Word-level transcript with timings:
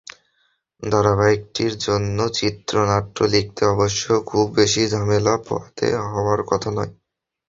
ধারাবাহিকটির 0.83 1.73
জন্য 1.77 2.17
চিত্রনাট্য 2.37 3.17
লিখতে 3.33 3.63
অবশ্য 3.65 4.03
খুব 4.25 4.45
বেশি 4.55 4.81
ঝামেলা 4.91 5.33
পোহাতে 5.45 5.85
হওয়ার 6.07 6.41
কথা 6.43 6.69
নয়। 6.71 6.91